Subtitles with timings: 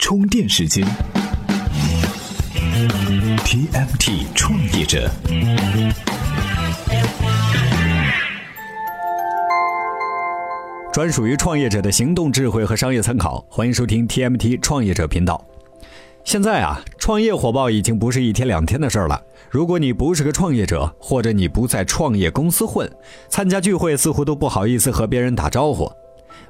[0.00, 0.84] 充电时间
[3.44, 5.08] ，TMT 创业者，
[10.90, 13.44] 专属于创业者的行动智慧和商业参考。
[13.50, 15.44] 欢迎收听 TMT 创业者频道。
[16.24, 19.22] 现在啊，创业火爆已经不是一天两天的事儿了。
[19.50, 22.90] 如果你不是个创业者，或者你不在创业公司混，
[23.28, 25.92] 参加聚会似乎都不好意思和别人打招呼。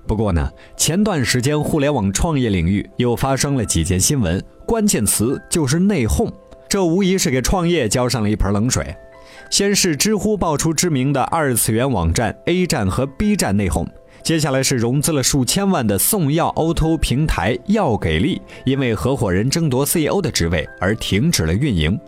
[0.07, 6.33] 不过呢，前段时间互联网创业领域又发生了几件新闻，关键词就是内讧，
[6.69, 8.95] 这无疑是给创业浇上了一盆冷水。
[9.51, 13.87] 先是知乎爆出知名的二次元网站 A 站和 B 站内讧，
[14.23, 21.99] 接下来是融资了数千万的送药 O2O 平台药给力，因为合伙人争夺 CEO 的职位而停止了运营。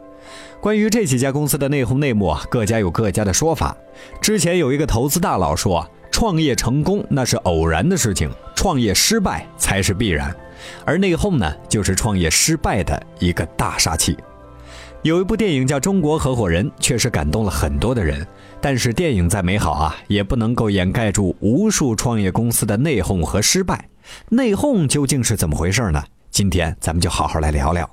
[0.60, 3.76] 关于这几家公司的内讧内幕啊，各家有各家的说法。
[4.20, 5.88] 之前有一个投资大佬说。
[6.22, 10.32] 创业成功那是偶然的事情，创业失败才是必然。
[10.84, 14.16] 而内讧呢，就是创业失败的一个大杀器。
[15.02, 18.24] 有一部电影叫《中国合伙人》，确实感动了很多的人。
[18.60, 23.88] 但是电影再美好啊，也不能够掩盖住无数创业公司的内讧和失败。
[24.28, 26.04] 内讧究竟是怎么回事呢？
[26.30, 27.90] 今天咱们就好好来聊聊。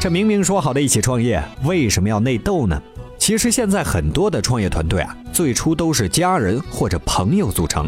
[0.00, 2.82] 这明明说好的一起创业，为什么要内斗呢？
[3.18, 7.86] 其实现在很多的创业团队啊，最初都是家人或者朋友组成，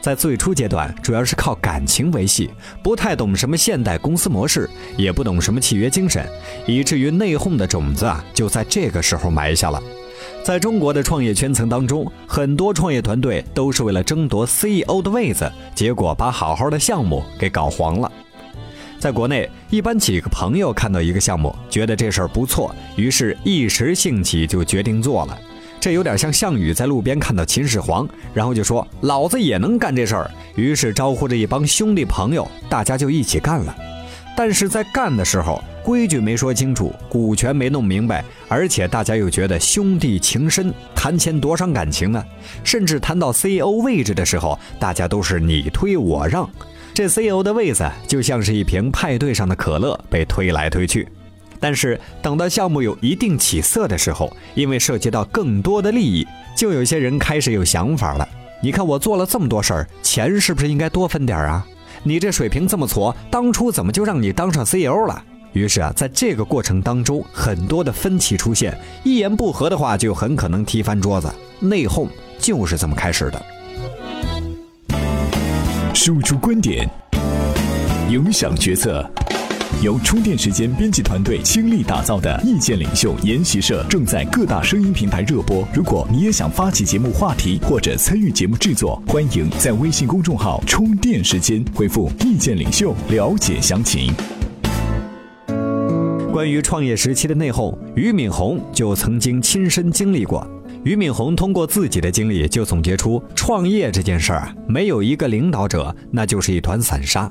[0.00, 2.48] 在最初阶段主要是靠感情维系，
[2.80, 6.24] 不太懂什么现代公司模式，也不懂什么契约精神，
[6.64, 9.82] 以至于内讧的种子啊就在这个时候埋下了。
[10.44, 18.12] 在中国的创业圈层当中，很多创业团队都是为了争夺 CEO 的位子，结果把好好的项目给搞黄了。
[18.98, 25.38] 在国内，一般几个朋友看到一个项目，觉得这事儿不错，于是一时兴起就决定做了。
[25.80, 33.76] 这有点像项羽在路边看到秦始皇，然后就说：“老子也能干这事儿。”于是招呼着一帮兄弟朋友，大家就一起干了。
[34.36, 42.24] 但是在干的时候，规矩没说清楚，股权没弄明白，而且大家又觉得兄弟情深，谈钱多伤感情呢。
[42.64, 46.50] 甚至谈到 CEO 位置的时候，大家都是你推我让。
[46.98, 51.06] 这 CEO 的位子就像是一瓶派对上的可乐，被推来推去。
[51.60, 56.26] 但是等到项目有一定起色的时候，因为涉及到更多的利益，
[56.56, 58.28] 就有些人开始有想法了。
[58.60, 61.64] 你看我做了这么多事儿，钱是不是应该多分点啊？
[62.02, 65.22] 你这水平这么矬，当初怎么就让你当上 CEO 了？
[65.52, 71.32] 于是啊，在这个过程当中，很多的分歧出现，一言不合的话，就很可能踢翻桌子。
[71.60, 72.08] 内讧
[72.40, 73.40] 就是这么开始的。
[76.00, 76.88] 输出观点，
[78.08, 79.04] 影响决策。
[79.82, 85.66] 由充电时间编辑团队倾力打造的意见领袖研习社正在各大声音平台热播。
[85.74, 94.14] 如果你也想发起节目话题或者参与节目制作，欢迎在微信公众号“充电时间”回复“意见领袖”了解详情。
[96.32, 100.48] 关于创业时期的内讧，俞敏洪就曾经亲身经历过。
[100.84, 107.30] 俞敏洪通过自己的经历，就总结出创业这件事儿啊，没有一个领导者，那就是一团散沙。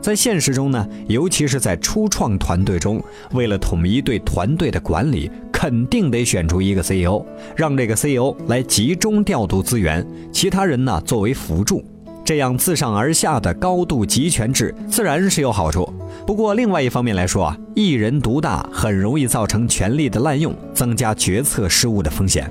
[0.00, 3.02] 在现实中呢，尤其是在初创团队中，
[3.32, 7.22] 为了统一对团队的管理，肯定得选出一个 CEO，
[7.54, 11.84] 让这个 CEO 来集中调度资源，其他人呢作为辅助。
[12.24, 15.88] 这样自上而下的高度集权制，自然是有好处。
[16.26, 22.50] 不过另外一方面来说啊，一人独大很容易造成权力的滥用，增加决策失误的风险。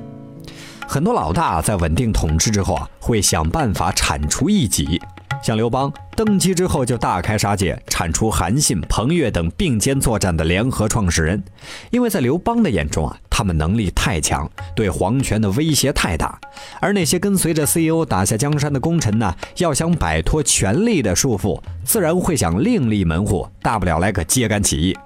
[0.88, 5.02] 很多老大在稳定统治之后啊，会想办法铲除异己。
[5.44, 11.44] 像刘邦登基之后就大开杀戒，铲除韩信、彭越等并肩作战的联合创始人，
[11.92, 16.40] 因为在刘邦的眼中啊，他们能力太强，对皇权的威胁太大。
[16.80, 24.98] 而那些跟随着 CEO 打下江山的功臣呢，要想摆脱权力的束缚，自然会想另立门户，大不了来个揭竿起义。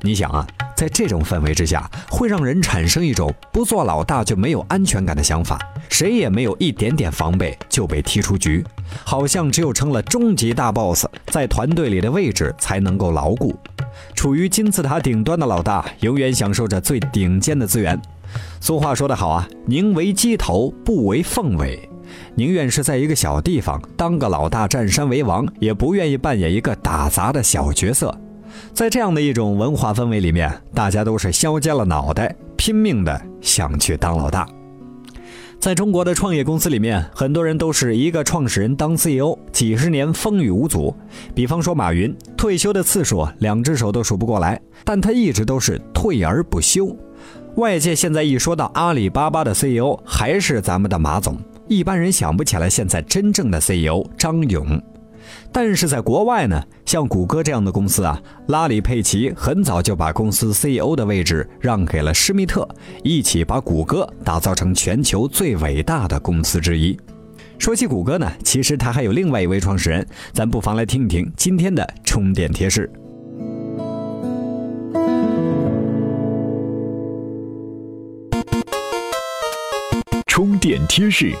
[0.00, 0.46] 你想啊。
[0.74, 8.64] 在这种氛围之下，会让人产生一种不做老大就没有安全感的想法，谁也没有一点点防备就被踢出局，
[9.04, 13.54] 好像只有成了终极大 boss，在团队里的位置才能够牢固。
[14.14, 18.00] 处于金字塔顶端的老大，永远享受着最顶尖的资源。
[18.60, 21.88] 俗话说得好啊，宁为鸡头，不为凤尾，
[22.34, 28.18] 宁愿是在一个小地方当个老大，占山为王，也不愿意扮演一个打杂的小角色。
[28.72, 34.48] 在这样的一种文化氛围里面，大家都是削尖了脑袋，拼命的想去当老大。
[35.60, 40.92] 在中国的创业公司里面，很多人都是一个创始人当 CEO，几十年风雨无阻。
[41.34, 46.96] 比方说马云，退休的次数两只手都数不过来，但他一直都是退而不休。
[47.56, 51.38] 外界现在一说到阿里巴巴的 CEO，还是咱们的马总。
[51.68, 54.82] 一般人想不起来现在真正的 CEO 张勇。
[55.52, 62.68] 但是在国外呢，像谷歌这样的公司啊，拉里·佩奇很早就把公司 CEO 的位置让给了施密特，
[63.02, 66.98] 一起把谷歌打造成全球最伟大的公司之一。
[67.58, 72.90] 说起谷歌呢，其实他还有另外一位创始人，咱不妨来听一听今天的充电贴士。
[80.26, 81.32] 充电贴士。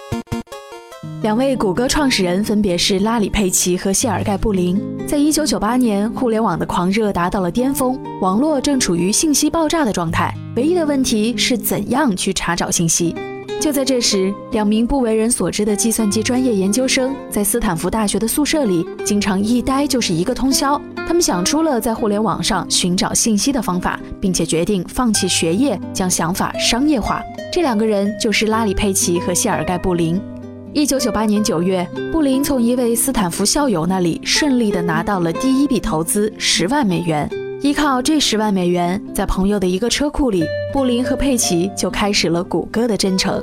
[1.22, 4.76] 两位谷歌创始人分别是拉里·佩奇和谢尔盖·布林。
[5.06, 10.34] 在一九九八年，互联网的狂热达到了巅峰，网络正处于信息爆炸的状态。
[10.56, 13.14] 唯一的问题是怎样去查找信息。
[13.60, 20.80] 就在这时，两名不为人所知的计算机专业研究生在斯坦福大学的宿舍里，经常一待就是一个通宵。
[21.06, 27.22] 他们想出了在互联网上寻找信息的方法，并且决定放弃学业，将想法商业化。
[27.52, 30.20] 这两个人就是拉里·佩奇和谢尔盖·布林。
[30.74, 37.28] 一九九八年九月，布林从一位斯坦福校友那里顺利地拿到了第一笔投资十万美元。
[37.60, 40.42] 依靠这十万美元，在朋友的一个车库里，
[40.72, 43.40] 布林和佩奇就开始了谷歌的征程。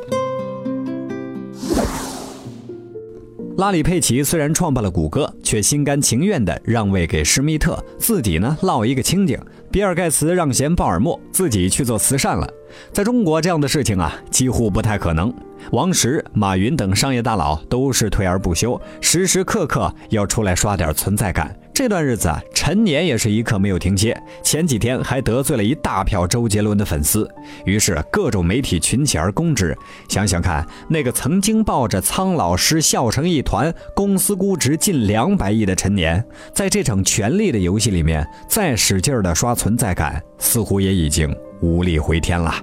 [3.60, 9.38] 拉里·佩奇虽然创办了谷歌，却心甘情愿地让位给施密特，自己呢落一个清净。
[9.70, 12.50] 比尔·盖茨让贤鲍尔默，自己去做慈善了。
[12.94, 15.34] 在中国，这样的事情啊，几乎不太可能。
[15.74, 21.54] 王石、马云等商业大佬都是退而不休，时时刻刻要出来刷点存在感。
[21.80, 24.14] 这段日子啊，陈年也是一刻没有停歇。
[24.44, 27.26] 前几天还得罪了一大票周杰伦的粉丝，
[27.64, 29.74] 于是各种媒体群起而攻之。
[30.10, 36.22] 想想看，那个曾经抱着苍老师笑成一团，公司估值近两百亿的陈年，
[36.54, 42.56] 在这场权力的游戏里面，再使劲的刷存在感，似乎也已经无力回天了。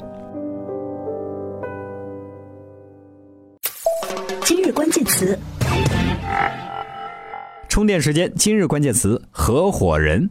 [4.45, 5.39] 今日关键词。
[7.77, 10.31] 充电时间，今日关键词：合伙人。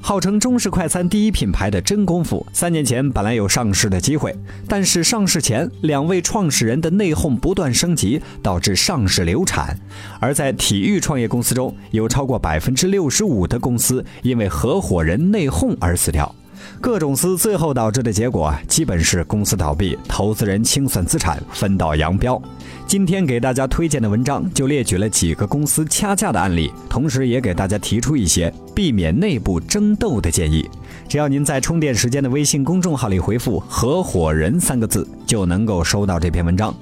[0.00, 4.32] 号称中式快餐第一品牌的真功夫，三年前本来有上市的机会，
[4.68, 9.76] 但是上市前两位创始人的内讧不断升级，导致上市流产。
[10.20, 16.32] 而在体育创业公司中，有超过百分之六十五的公司因为合伙人内讧而死掉。
[16.80, 22.40] 各种司最后导致的结果，基本是公司倒闭，投资人清算资产，分道扬镳。
[22.86, 30.68] 今天给大家推荐的文章就列举了几个公司掐架的案例，同时也给大家提出一些避免内部争斗的建议。
[31.08, 36.74] 只要您在充电时间的微信公众号里回复“合伙人”三个字，就能够收到这篇文章。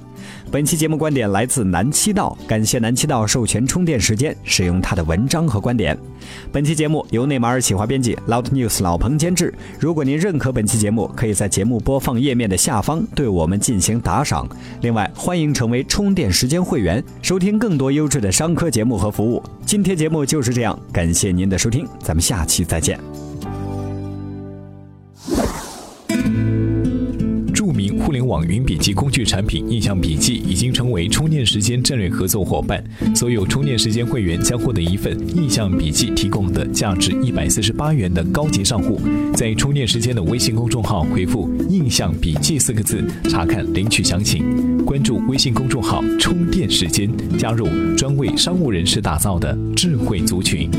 [0.51, 5.97] 本期节目观点来自南七道，感谢南七道授权充电时间使用他的文章和观点。
[6.51, 9.53] 本期节目由内马尔企划编辑，Loud News 老彭监制。
[9.79, 14.45] 如果您认可本期节目，可以在节目播放页面的下方对我们进行打赏。
[14.81, 19.41] 另外，欢迎成为充电时间会员，收听更多优质的商科节目和服务。
[19.65, 23.30] 今天节目就是这样，感谢您的收听，咱们下期再见。
[28.31, 32.81] 网云笔记工具产品印象笔记已经成为充电时间战略合作伙伴，
[33.13, 39.01] 所有充电时间会员将获得一份印象笔记提供的价值一百四十八元的高级账户。
[39.35, 44.81] 在充电时间的微信公众号回复“印象笔记”四个字，查看领取详情。
[44.85, 47.67] 关注微信公众号“充电时间”，加入
[47.97, 50.71] 专为商务人士打造的智慧族群。